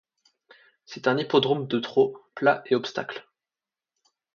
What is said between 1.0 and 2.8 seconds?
un hippodrome de trot, plat et